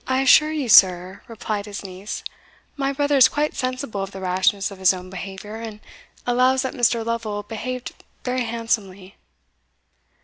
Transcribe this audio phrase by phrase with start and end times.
[0.07, 2.23] "I assure you, sir," replied his niece,
[2.75, 5.79] "my brother is quite sensible of the rashness of his own behaviour, and
[6.25, 7.05] allows that Mr.
[7.05, 7.93] Lovel behaved
[8.23, 9.15] very handsomely."